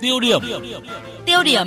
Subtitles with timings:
[0.00, 0.40] Tiêu điểm.
[1.26, 1.66] Tiêu điểm.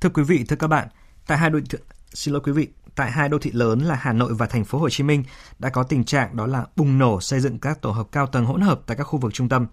[0.00, 0.88] Thưa quý vị, thưa các bạn,
[1.26, 1.78] tại hai đô thị
[2.14, 4.78] xin lỗi quý vị, tại hai đô thị lớn là Hà Nội và thành phố
[4.78, 5.24] Hồ Chí Minh
[5.58, 8.44] đã có tình trạng đó là bùng nổ xây dựng các tổ hợp cao tầng
[8.44, 9.66] hỗn hợp tại các khu vực trung tâm.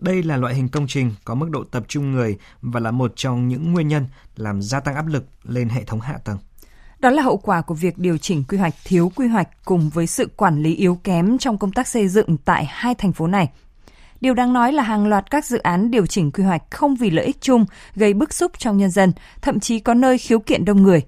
[0.00, 3.12] Đây là loại hình công trình có mức độ tập trung người và là một
[3.16, 4.06] trong những nguyên nhân
[4.36, 6.38] làm gia tăng áp lực lên hệ thống hạ tầng.
[7.04, 10.06] Đó là hậu quả của việc điều chỉnh quy hoạch thiếu quy hoạch cùng với
[10.06, 13.48] sự quản lý yếu kém trong công tác xây dựng tại hai thành phố này.
[14.20, 17.10] Điều đáng nói là hàng loạt các dự án điều chỉnh quy hoạch không vì
[17.10, 20.64] lợi ích chung gây bức xúc trong nhân dân, thậm chí có nơi khiếu kiện
[20.64, 21.02] đông người.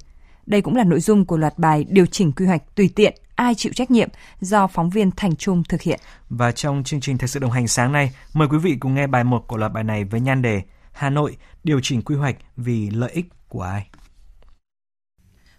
[0.47, 3.55] Đây cũng là nội dung của loạt bài điều chỉnh quy hoạch tùy tiện ai
[3.55, 4.09] chịu trách nhiệm
[4.41, 6.01] do phóng viên Thành Trung thực hiện.
[6.29, 9.07] Và trong chương trình thật sự đồng hành sáng nay, mời quý vị cùng nghe
[9.07, 12.37] bài 1 của loạt bài này với nhan đề Hà Nội điều chỉnh quy hoạch
[12.57, 13.87] vì lợi ích của ai.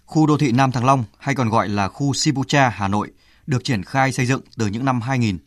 [0.07, 3.11] Khu đô thị Nam Thăng Long hay còn gọi là khu Sibucha Hà Nội
[3.47, 5.37] được triển khai xây dựng từ những năm 2000.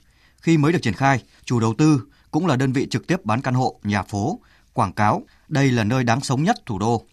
[0.41, 3.41] Khi mới được triển khai, chủ đầu tư cũng là đơn vị trực tiếp bán
[3.41, 4.41] căn hộ, nhà phố,
[4.73, 7.05] quảng cáo đây là nơi đáng sống nhất thủ đô.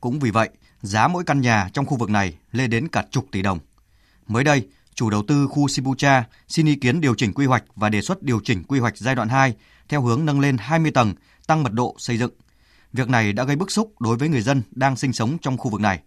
[0.00, 0.50] Cũng vì vậy,
[0.82, 3.58] giá mỗi căn nhà trong khu vực này lên đến cả chục tỷ đồng.
[4.26, 7.88] Mới đây, chủ đầu tư khu Sibucha xin ý kiến điều chỉnh quy hoạch và
[7.88, 9.54] đề xuất điều chỉnh quy hoạch giai đoạn 2
[9.88, 11.14] theo hướng nâng lên 20 tầng,
[11.46, 12.32] tăng mật độ xây dựng.
[12.92, 15.70] Việc này đã gây bức xúc đối với người dân đang sinh sống trong khu
[15.70, 16.00] vực này.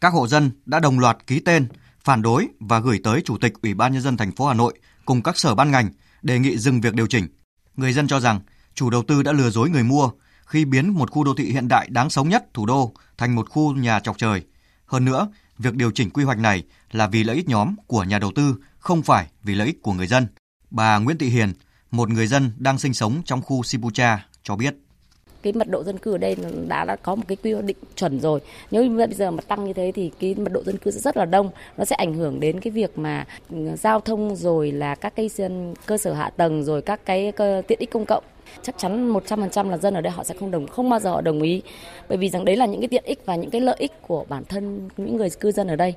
[0.00, 1.68] Các hộ dân đã đồng loạt ký tên
[2.04, 4.78] phản đối và gửi tới Chủ tịch Ủy ban nhân dân thành phố Hà Nội
[5.04, 5.88] cùng các sở ban ngành
[6.22, 7.28] đề nghị dừng việc điều chỉnh.
[7.76, 8.40] Người dân cho rằng
[8.74, 10.10] chủ đầu tư đã lừa dối người mua
[10.46, 13.50] khi biến một khu đô thị hiện đại đáng sống nhất thủ đô thành một
[13.50, 14.42] khu nhà chọc trời.
[14.86, 18.18] Hơn nữa, việc điều chỉnh quy hoạch này là vì lợi ích nhóm của nhà
[18.18, 20.26] đầu tư, không phải vì lợi ích của người dân.
[20.70, 21.52] Bà Nguyễn Thị Hiền,
[21.90, 24.74] một người dân đang sinh sống trong khu Sibucha, cho biết
[25.46, 26.36] cái mật độ dân cư ở đây
[26.68, 28.40] đã, đã có một cái quy định chuẩn rồi.
[28.70, 31.00] Nếu như bây giờ mà tăng như thế thì cái mật độ dân cư sẽ
[31.00, 31.50] rất là đông.
[31.76, 35.30] Nó sẽ ảnh hưởng đến cái việc mà ừ, giao thông rồi là các cái
[35.86, 37.32] cơ sở hạ tầng rồi các cái
[37.68, 38.24] tiện ích công cộng.
[38.62, 41.20] Chắc chắn 100% là dân ở đây họ sẽ không đồng không bao giờ họ
[41.20, 41.62] đồng ý.
[42.08, 44.24] Bởi vì rằng đấy là những cái tiện ích và những cái lợi ích của
[44.28, 45.94] bản thân những người cư dân ở đây.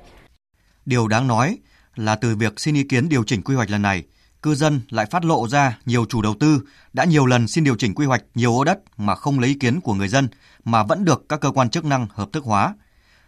[0.86, 1.58] Điều đáng nói
[1.96, 4.02] là từ việc xin ý kiến điều chỉnh quy hoạch lần này,
[4.42, 6.60] cư dân lại phát lộ ra nhiều chủ đầu tư
[6.92, 9.54] đã nhiều lần xin điều chỉnh quy hoạch nhiều ô đất mà không lấy ý
[9.54, 10.28] kiến của người dân
[10.64, 12.74] mà vẫn được các cơ quan chức năng hợp thức hóa.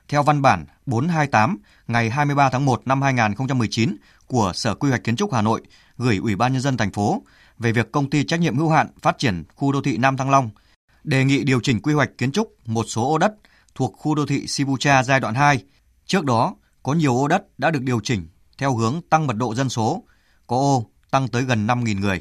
[0.09, 3.97] Theo văn bản 428 ngày 23 tháng 1 năm 2019
[4.27, 5.63] của Sở Quy hoạch Kiến trúc Hà Nội
[5.99, 7.23] gửi Ủy ban nhân dân thành phố
[7.59, 10.31] về việc công ty trách nhiệm hữu hạn phát triển khu đô thị Nam Thăng
[10.31, 10.51] Long
[11.05, 13.35] đề nghị điều chỉnh quy hoạch kiến trúc một số ô đất
[13.75, 15.63] thuộc khu đô thị Sibucha giai đoạn 2.
[16.07, 19.55] Trước đó, có nhiều ô đất đã được điều chỉnh theo hướng tăng mật độ
[19.55, 20.05] dân số,
[20.47, 22.21] có ô tăng tới gần 5.000 người.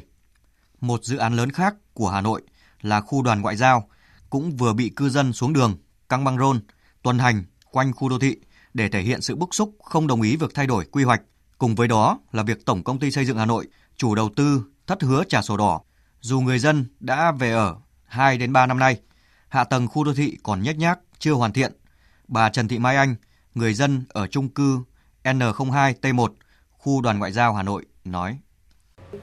[0.80, 2.42] Một dự án lớn khác của Hà Nội
[2.80, 3.88] là khu đoàn ngoại giao
[4.30, 5.76] cũng vừa bị cư dân xuống đường
[6.08, 6.60] căng băng rôn
[7.02, 8.36] tuần hành quanh khu đô thị
[8.74, 11.22] để thể hiện sự bức xúc không đồng ý việc thay đổi quy hoạch.
[11.58, 13.66] Cùng với đó là việc Tổng công ty xây dựng Hà Nội
[13.96, 15.80] chủ đầu tư thất hứa trả sổ đỏ.
[16.20, 19.00] Dù người dân đã về ở 2 đến 3 năm nay,
[19.48, 21.72] hạ tầng khu đô thị còn nhếch nhác, chưa hoàn thiện.
[22.28, 23.14] Bà Trần Thị Mai Anh,
[23.54, 24.78] người dân ở chung cư
[25.24, 26.28] N02 T1,
[26.70, 28.38] khu đoàn ngoại giao Hà Nội nói.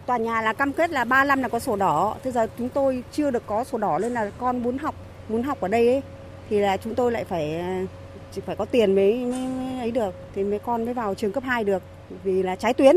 [0.06, 2.70] Tòa nhà là cam kết là 3 năm là có sổ đỏ, thế giờ chúng
[2.70, 4.96] tôi chưa được có sổ đỏ nên là con muốn học,
[5.30, 6.02] muốn học ở đây ấy,
[6.50, 7.64] thì là chúng tôi lại phải
[8.32, 11.32] chỉ phải có tiền mới, mới, mới ấy được thì mấy con mới vào trường
[11.32, 11.84] cấp 2 được
[12.24, 12.96] vì là trái tuyến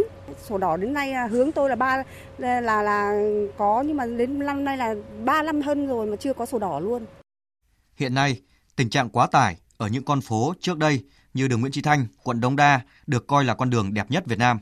[0.48, 2.02] sổ đỏ đến nay à, hướng tôi là ba
[2.38, 3.12] là, là là
[3.58, 4.94] có nhưng mà đến năm nay là
[5.24, 7.06] ba năm hơn rồi mà chưa có sổ đỏ luôn.
[7.96, 8.40] Hiện nay,
[8.76, 11.04] tình trạng quá tải ở những con phố trước đây
[11.34, 14.26] như đường Nguyễn Chí Thanh, quận Đống Đa được coi là con đường đẹp nhất
[14.26, 14.58] Việt Nam.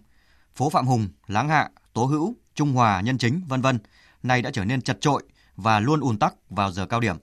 [0.54, 3.78] Phố Phạm Hùng, Láng Hạ, Tố Hữu, Trung Hòa, Nhân Chính, vân vân,
[4.22, 5.22] nay đã trở nên chật trội
[5.56, 7.16] và luôn ùn tắc vào giờ cao điểm.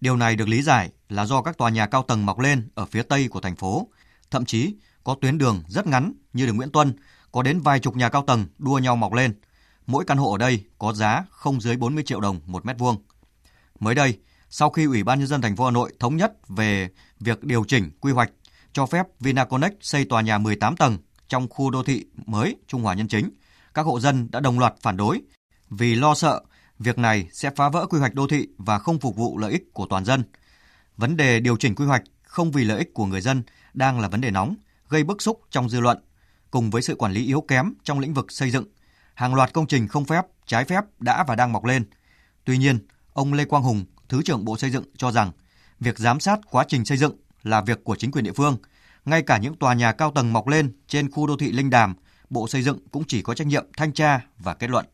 [0.00, 2.86] Điều này được lý giải là do các tòa nhà cao tầng mọc lên ở
[2.86, 3.88] phía tây của thành phố,
[4.30, 6.92] thậm chí có tuyến đường rất ngắn như đường Nguyễn Tuân,
[7.32, 9.40] có đến vài chục nhà cao tầng đua nhau mọc lên.
[9.86, 12.96] Mỗi căn hộ ở đây có giá không dưới 40 triệu đồng một mét vuông.
[13.80, 16.88] Mới đây, sau khi Ủy ban nhân dân thành phố Hà Nội thống nhất về
[17.20, 18.30] việc điều chỉnh quy hoạch
[18.72, 20.98] cho phép Vinaconex xây tòa nhà 18 tầng
[21.28, 23.30] trong khu đô thị mới Trung Hòa Nhân Chính,
[23.76, 25.22] các hộ dân đã đồng loạt phản đối
[25.70, 26.40] vì lo sợ
[26.78, 29.72] việc này sẽ phá vỡ quy hoạch đô thị và không phục vụ lợi ích
[29.72, 30.22] của toàn dân.
[30.96, 33.42] Vấn đề điều chỉnh quy hoạch không vì lợi ích của người dân
[33.74, 34.54] đang là vấn đề nóng,
[34.88, 35.98] gây bức xúc trong dư luận,
[36.50, 38.64] cùng với sự quản lý yếu kém trong lĩnh vực xây dựng.
[39.14, 41.84] Hàng loạt công trình không phép, trái phép đã và đang mọc lên.
[42.44, 42.78] Tuy nhiên,
[43.12, 45.32] ông Lê Quang Hùng, Thứ trưởng Bộ Xây dựng cho rằng
[45.80, 48.56] việc giám sát quá trình xây dựng là việc của chính quyền địa phương.
[49.04, 51.94] Ngay cả những tòa nhà cao tầng mọc lên trên khu đô thị Linh Đàm,
[52.30, 54.84] Bộ Xây dựng cũng chỉ có trách nhiệm thanh tra và kết luận.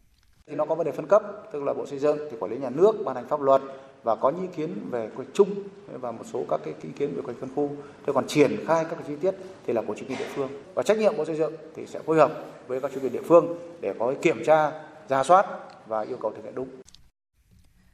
[0.47, 2.59] Thì nó có vấn đề phân cấp, tức là Bộ Xây dựng thì quản lý
[2.59, 3.63] nhà nước ban hành pháp luật
[4.03, 5.55] và có những ý kiến về quy chung
[5.93, 7.71] và một số các cái ý kiến về quy phân khu.
[8.07, 9.35] Thế còn triển khai các cái chi tiết
[9.67, 12.01] thì là của chính quyền địa phương và trách nhiệm Bộ Xây dựng thì sẽ
[12.07, 12.33] phối hợp
[12.67, 14.71] với các chính quyền địa phương để có kiểm tra,
[15.09, 15.47] ra soát
[15.87, 16.69] và yêu cầu thực hiện đúng.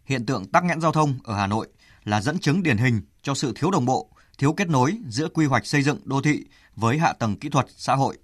[0.04, 1.68] Hiện tượng tắc nghẽn giao thông ở Hà Nội
[2.04, 4.08] là dẫn chứng điển hình cho sự thiếu đồng bộ,
[4.38, 6.44] thiếu kết nối giữa quy hoạch xây dựng đô thị
[6.76, 8.16] với hạ tầng kỹ thuật xã hội.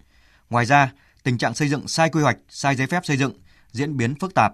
[0.50, 0.92] Ngoài ra,
[1.22, 3.32] tình trạng xây dựng sai quy hoạch, sai giấy phép xây dựng
[3.72, 4.52] diễn biến phức tạp.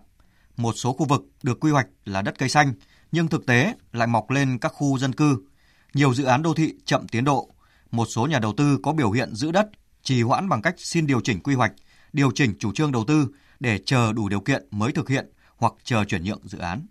[0.57, 2.73] Một số khu vực được quy hoạch là đất cây xanh,
[3.13, 5.39] nhưng thực tế lại mọc lên các khu dân cư.
[5.95, 7.51] Nhiều dự án đô thị chậm tiến độ.
[7.91, 9.69] Một số nhà đầu tư có biểu hiện giữ đất,
[10.03, 11.73] trì hoãn bằng cách xin điều chỉnh quy hoạch,
[12.13, 13.29] điều chỉnh chủ trương đầu tư
[13.61, 16.87] để chờ đủ điều kiện mới thực hiện hoặc chờ chuyển nhượng dự án.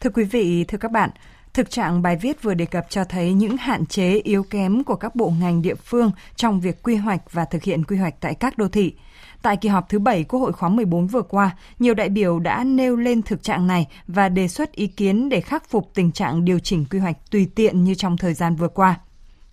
[0.00, 1.10] Thưa quý vị, thưa các bạn,
[1.54, 4.94] Thực trạng bài viết vừa đề cập cho thấy những hạn chế yếu kém của
[4.94, 8.34] các bộ ngành địa phương trong việc quy hoạch và thực hiện quy hoạch tại
[8.34, 8.94] các đô thị.
[9.42, 12.64] Tại kỳ họp thứ 7 Quốc hội khóa 14 vừa qua, nhiều đại biểu đã
[12.64, 16.44] nêu lên thực trạng này và đề xuất ý kiến để khắc phục tình trạng
[16.44, 19.00] điều chỉnh quy hoạch tùy tiện như trong thời gian vừa qua.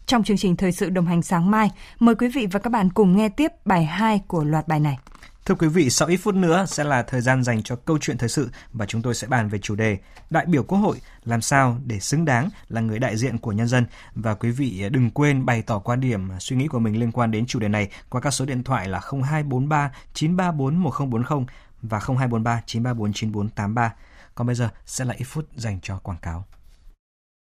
[0.05, 2.89] Trong chương trình thời sự đồng hành sáng mai, mời quý vị và các bạn
[2.89, 4.97] cùng nghe tiếp bài 2 của loạt bài này.
[5.49, 8.17] Thưa quý vị, sau ít phút nữa sẽ là thời gian dành cho câu chuyện
[8.17, 9.97] thời sự và chúng tôi sẽ bàn về chủ đề
[10.29, 13.67] Đại biểu Quốc hội làm sao để xứng đáng là người đại diện của nhân
[13.67, 13.85] dân
[14.15, 17.31] và quý vị đừng quên bày tỏ quan điểm suy nghĩ của mình liên quan
[17.31, 21.45] đến chủ đề này qua các số điện thoại là 0243 934 1040
[21.81, 23.93] và 0243 934 9483.
[24.35, 26.45] Còn bây giờ sẽ là ít phút dành cho quảng cáo.